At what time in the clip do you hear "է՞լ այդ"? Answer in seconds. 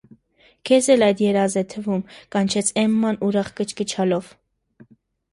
0.93-1.19